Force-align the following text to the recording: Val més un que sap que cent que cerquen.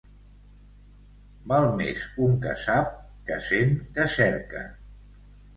Val 1.51 1.67
més 1.81 2.05
un 2.29 2.33
que 2.45 2.55
sap 2.63 2.89
que 3.29 3.39
cent 3.51 3.79
que 3.99 4.11
cerquen. 4.19 4.77